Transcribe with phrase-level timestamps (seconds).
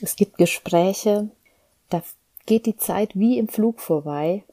[0.00, 1.28] Es gibt Gespräche,
[1.90, 2.02] da
[2.46, 4.44] geht die Zeit wie im Flug vorbei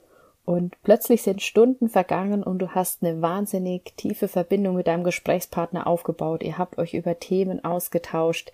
[0.43, 5.87] und plötzlich sind Stunden vergangen und du hast eine wahnsinnig tiefe Verbindung mit deinem Gesprächspartner
[5.87, 6.43] aufgebaut.
[6.43, 8.51] Ihr habt euch über Themen ausgetauscht,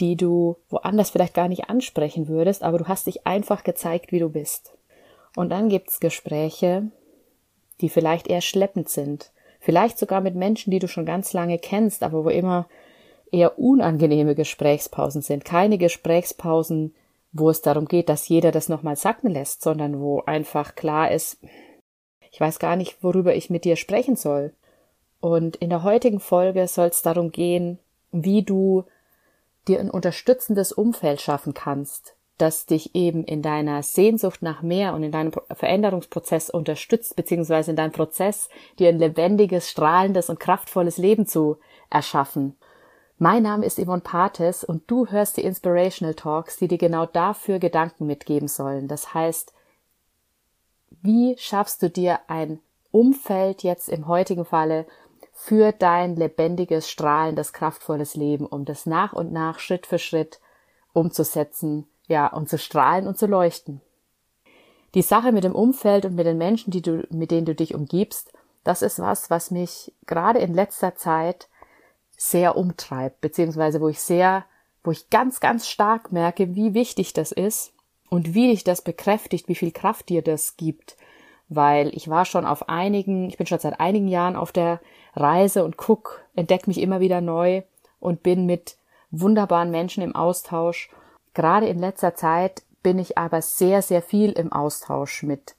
[0.00, 4.20] die du woanders vielleicht gar nicht ansprechen würdest, aber du hast dich einfach gezeigt, wie
[4.20, 4.72] du bist.
[5.36, 6.84] Und dann gibt's Gespräche,
[7.80, 12.02] die vielleicht eher schleppend sind, vielleicht sogar mit Menschen, die du schon ganz lange kennst,
[12.02, 12.68] aber wo immer
[13.32, 16.94] eher unangenehme Gesprächspausen sind, keine Gesprächspausen,
[17.32, 21.38] wo es darum geht, dass jeder das nochmal sacken lässt, sondern wo einfach klar ist,
[22.30, 24.52] ich weiß gar nicht, worüber ich mit dir sprechen soll.
[25.20, 27.78] Und in der heutigen Folge soll es darum gehen,
[28.12, 28.84] wie du
[29.66, 35.02] dir ein unterstützendes Umfeld schaffen kannst, das dich eben in deiner Sehnsucht nach mehr und
[35.02, 41.26] in deinem Veränderungsprozess unterstützt, beziehungsweise in deinem Prozess, dir ein lebendiges, strahlendes und kraftvolles Leben
[41.26, 41.58] zu
[41.90, 42.56] erschaffen.
[43.20, 47.58] Mein Name ist Yvonne Pates und du hörst die Inspirational Talks, die dir genau dafür
[47.58, 48.86] Gedanken mitgeben sollen.
[48.86, 49.52] Das heißt,
[51.02, 52.60] wie schaffst du dir ein
[52.92, 54.86] Umfeld jetzt im heutigen Falle
[55.32, 60.38] für dein lebendiges, strahlendes, kraftvolles Leben, um das nach und nach Schritt für Schritt
[60.92, 63.80] umzusetzen, ja, und zu strahlen und zu leuchten.
[64.94, 67.74] Die Sache mit dem Umfeld und mit den Menschen, die du, mit denen du dich
[67.74, 71.48] umgibst, das ist was, was mich gerade in letzter Zeit
[72.18, 74.44] sehr umtreibt, beziehungsweise wo ich sehr,
[74.84, 77.72] wo ich ganz, ganz stark merke, wie wichtig das ist
[78.10, 80.96] und wie dich das bekräftigt, wie viel Kraft dir das gibt.
[81.48, 84.80] Weil ich war schon auf einigen, ich bin schon seit einigen Jahren auf der
[85.14, 87.62] Reise und guck, entdeck mich immer wieder neu
[88.00, 88.76] und bin mit
[89.10, 90.90] wunderbaren Menschen im Austausch.
[91.34, 95.54] Gerade in letzter Zeit bin ich aber sehr, sehr viel im Austausch mit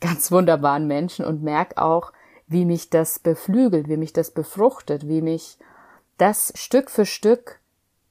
[0.00, 2.12] ganz wunderbaren Menschen und merke auch,
[2.46, 5.58] wie mich das beflügelt, wie mich das befruchtet, wie mich
[6.18, 7.60] das Stück für Stück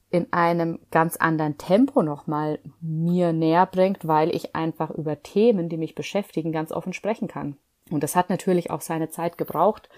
[0.09, 5.77] in einem ganz anderen Tempo nochmal mir näher bringt, weil ich einfach über Themen, die
[5.77, 7.57] mich beschäftigen, ganz offen sprechen kann.
[7.89, 9.89] Und das hat natürlich auch seine Zeit gebraucht,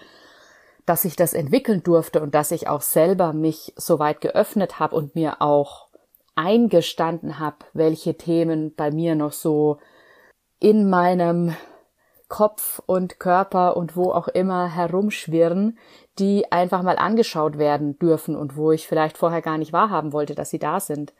[0.86, 4.96] dass ich das entwickeln durfte und dass ich auch selber mich so weit geöffnet habe
[4.96, 5.88] und mir auch
[6.34, 9.78] eingestanden habe, welche Themen bei mir noch so
[10.60, 11.54] in meinem
[12.28, 15.78] Kopf und Körper und wo auch immer herumschwirren,
[16.18, 20.34] die einfach mal angeschaut werden dürfen und wo ich vielleicht vorher gar nicht wahrhaben wollte,
[20.34, 21.14] dass sie da sind.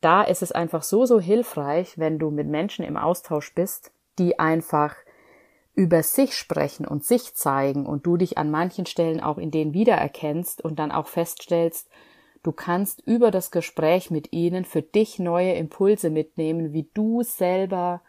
[0.00, 4.38] Da ist es einfach so, so hilfreich, wenn du mit Menschen im Austausch bist, die
[4.38, 4.94] einfach
[5.74, 9.74] über sich sprechen und sich zeigen und du dich an manchen Stellen auch in denen
[9.74, 11.88] wiedererkennst und dann auch feststellst,
[12.42, 18.02] du kannst über das Gespräch mit ihnen für dich neue Impulse mitnehmen, wie du selber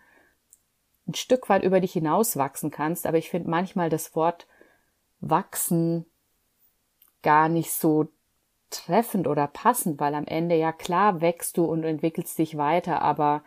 [1.09, 3.05] ein Stück weit über dich hinaus wachsen kannst.
[3.05, 4.47] Aber ich finde manchmal das Wort
[5.19, 6.05] wachsen
[7.21, 8.07] gar nicht so
[8.69, 13.43] treffend oder passend, weil am Ende ja klar wächst du und entwickelst dich weiter, aber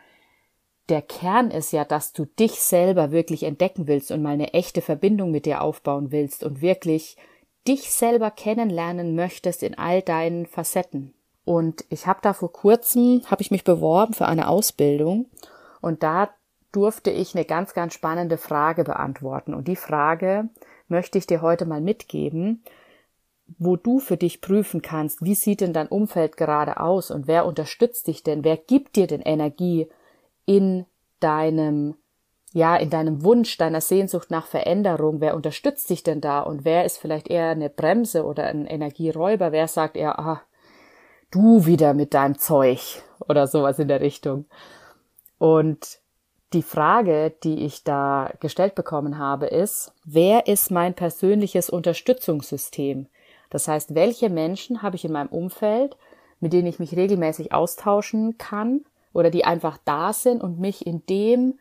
[0.88, 4.82] der Kern ist ja, dass du dich selber wirklich entdecken willst und mal eine echte
[4.82, 7.16] Verbindung mit dir aufbauen willst und wirklich
[7.68, 11.14] dich selber kennenlernen möchtest in all deinen Facetten.
[11.44, 15.26] Und ich habe da vor kurzem, habe ich mich beworben für eine Ausbildung
[15.80, 16.30] und da
[16.72, 19.54] durfte ich eine ganz, ganz spannende Frage beantworten.
[19.54, 20.48] Und die Frage
[20.88, 22.64] möchte ich dir heute mal mitgeben,
[23.58, 27.46] wo du für dich prüfen kannst, wie sieht denn dein Umfeld gerade aus und wer
[27.46, 29.88] unterstützt dich denn, wer gibt dir denn Energie
[30.46, 30.86] in
[31.20, 31.96] deinem,
[32.52, 36.84] ja, in deinem Wunsch, deiner Sehnsucht nach Veränderung, wer unterstützt dich denn da und wer
[36.84, 40.42] ist vielleicht eher eine Bremse oder ein Energieräuber, wer sagt eher, ah,
[41.30, 44.46] du wieder mit deinem Zeug oder sowas in der Richtung.
[45.38, 46.01] Und
[46.52, 53.06] die Frage, die ich da gestellt bekommen habe, ist, wer ist mein persönliches Unterstützungssystem?
[53.50, 55.96] Das heißt, welche Menschen habe ich in meinem Umfeld,
[56.40, 61.04] mit denen ich mich regelmäßig austauschen kann oder die einfach da sind und mich in
[61.06, 61.58] dem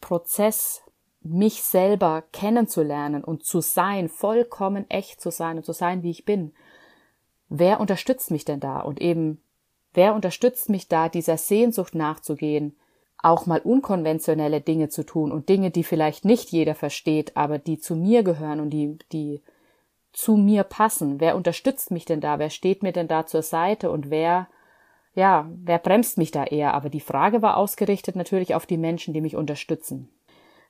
[0.00, 0.82] Prozess,
[1.22, 6.24] mich selber kennenzulernen und zu sein, vollkommen echt zu sein und zu sein, wie ich
[6.24, 6.52] bin.
[7.48, 8.80] Wer unterstützt mich denn da?
[8.80, 9.42] Und eben,
[9.92, 12.76] wer unterstützt mich da, dieser Sehnsucht nachzugehen,
[13.22, 17.78] auch mal unkonventionelle Dinge zu tun und Dinge, die vielleicht nicht jeder versteht, aber die
[17.78, 19.42] zu mir gehören und die, die
[20.12, 21.20] zu mir passen.
[21.20, 22.38] Wer unterstützt mich denn da?
[22.38, 23.90] Wer steht mir denn da zur Seite?
[23.90, 24.48] Und wer,
[25.14, 26.74] ja, wer bremst mich da eher?
[26.74, 30.08] Aber die Frage war ausgerichtet natürlich auf die Menschen, die mich unterstützen.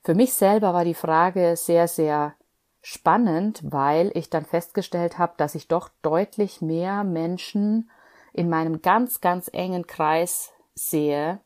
[0.02, 2.34] Für mich selber war die Frage sehr, sehr
[2.82, 7.90] spannend, weil ich dann festgestellt habe, dass ich doch deutlich mehr Menschen
[8.32, 11.40] in meinem ganz, ganz engen Kreis sehe,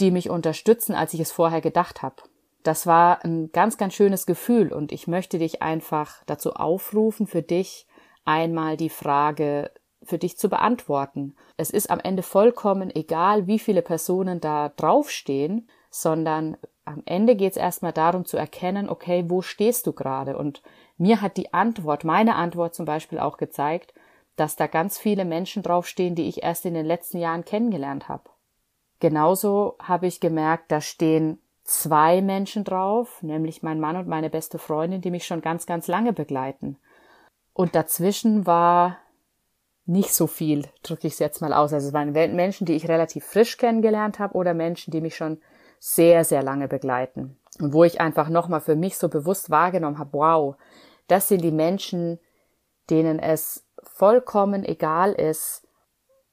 [0.00, 2.16] die mich unterstützen, als ich es vorher gedacht habe.
[2.62, 7.42] Das war ein ganz, ganz schönes Gefühl und ich möchte dich einfach dazu aufrufen, für
[7.42, 7.86] dich
[8.24, 9.70] einmal die Frage
[10.02, 11.36] für dich zu beantworten.
[11.56, 17.52] Es ist am Ende vollkommen egal, wie viele Personen da draufstehen, sondern am Ende geht
[17.52, 20.36] es erstmal darum zu erkennen, okay, wo stehst du gerade?
[20.36, 20.62] Und
[20.96, 23.92] mir hat die Antwort, meine Antwort zum Beispiel auch gezeigt,
[24.36, 28.29] dass da ganz viele Menschen draufstehen, die ich erst in den letzten Jahren kennengelernt habe.
[29.00, 34.58] Genauso habe ich gemerkt, da stehen zwei Menschen drauf, nämlich mein Mann und meine beste
[34.58, 36.76] Freundin, die mich schon ganz, ganz lange begleiten.
[37.54, 38.98] Und dazwischen war
[39.86, 41.72] nicht so viel, drücke ich es jetzt mal aus.
[41.72, 45.40] Also es waren Menschen, die ich relativ frisch kennengelernt habe oder Menschen, die mich schon
[45.78, 47.38] sehr, sehr lange begleiten.
[47.58, 50.56] Und wo ich einfach nochmal für mich so bewusst wahrgenommen habe, wow,
[51.08, 52.20] das sind die Menschen,
[52.90, 55.66] denen es vollkommen egal ist,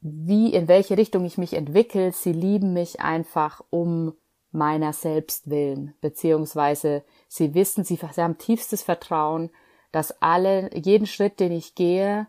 [0.01, 2.11] wie, in welche Richtung ich mich entwickle.
[2.11, 4.13] Sie lieben mich einfach um
[4.51, 9.49] meiner selbst willen, beziehungsweise sie wissen, sie, sie haben tiefstes Vertrauen,
[9.91, 12.27] dass alle, jeden Schritt, den ich gehe,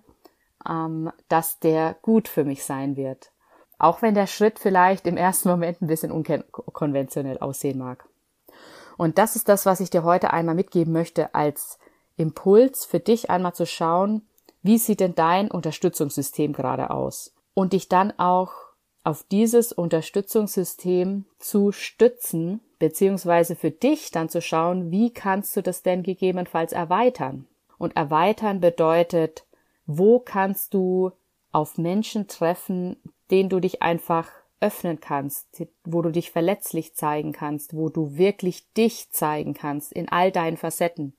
[0.69, 3.31] ähm, dass der gut für mich sein wird.
[3.79, 8.09] Auch wenn der Schritt vielleicht im ersten Moment ein bisschen unkonventionell aussehen mag.
[8.97, 11.79] Und das ist das, was ich dir heute einmal mitgeben möchte als
[12.17, 14.27] Impuls für dich einmal zu schauen,
[14.63, 17.33] wie sieht denn dein Unterstützungssystem gerade aus?
[17.59, 18.53] Und dich dann auch
[19.03, 25.83] auf dieses Unterstützungssystem zu stützen, beziehungsweise für dich dann zu schauen, wie kannst du das
[25.83, 27.49] denn gegebenenfalls erweitern?
[27.77, 29.45] Und erweitern bedeutet,
[29.87, 31.11] wo kannst du
[31.51, 32.95] auf Menschen treffen,
[33.33, 34.29] denen du dich einfach
[34.61, 35.49] öffnen kannst,
[35.83, 40.59] wo du dich verletzlich zeigen kannst, wo du wirklich dich zeigen kannst in all deinen
[40.59, 41.13] Facetten.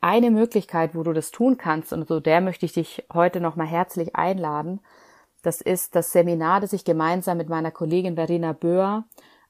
[0.00, 3.66] Eine Möglichkeit, wo du das tun kannst, und so der möchte ich dich heute nochmal
[3.66, 4.78] herzlich einladen,
[5.46, 9.04] das ist das Seminar, das ich gemeinsam mit meiner Kollegin Verena Böhr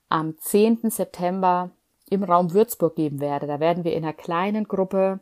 [0.09, 0.91] am 10.
[0.91, 1.71] September
[2.11, 3.47] im Raum Würzburg geben werde.
[3.47, 5.21] Da werden wir in einer kleinen Gruppe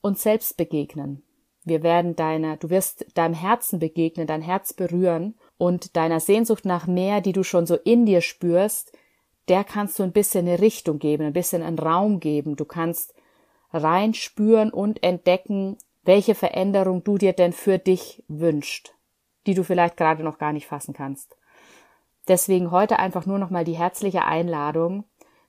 [0.00, 1.22] uns selbst begegnen.
[1.64, 6.86] Wir werden deiner, du wirst deinem Herzen begegnen, dein Herz berühren und deiner Sehnsucht nach
[6.86, 8.96] mehr, die du schon so in dir spürst,
[9.48, 12.56] der kannst du ein bisschen eine Richtung geben, ein bisschen einen Raum geben.
[12.56, 13.14] Du kannst
[13.72, 18.94] reinspüren und entdecken, welche Veränderung du dir denn für dich wünscht,
[19.48, 21.36] die du vielleicht gerade noch gar nicht fassen kannst.
[22.28, 25.04] Deswegen heute einfach nur noch mal die herzliche Einladung.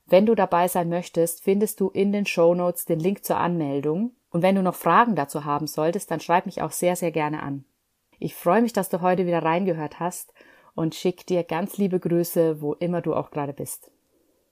[0.06, 4.14] Wenn du dabei sein möchtest, findest du in den Show Notes den Link zur Anmeldung.
[4.32, 7.44] Und wenn du noch Fragen dazu haben solltest, dann schreib mich auch sehr, sehr gerne
[7.44, 7.66] an.
[8.20, 10.34] Ich freue mich, dass du heute wieder reingehört hast
[10.76, 13.92] und schick dir ganz liebe Grüße, wo immer du auch gerade bist.